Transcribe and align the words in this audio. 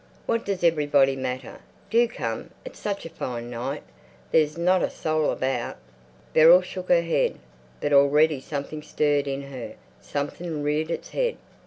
"What 0.25 0.43
does 0.45 0.63
everybody 0.63 1.15
matter? 1.15 1.59
Do 1.91 2.07
come! 2.07 2.49
It's 2.65 2.79
such 2.79 3.05
a 3.05 3.09
fine 3.11 3.51
night. 3.51 3.83
There's 4.31 4.57
not 4.57 4.81
a 4.81 4.89
soul 4.89 5.29
about." 5.29 5.77
Beryl 6.33 6.63
shook 6.63 6.89
her 6.89 7.03
head. 7.03 7.35
But 7.81 7.93
already 7.93 8.41
something 8.41 8.81
stirred 8.81 9.27
in 9.27 9.43
her, 9.51 9.75
something 9.99 10.63
reared 10.63 10.89
its 10.89 11.11
head. 11.11 11.37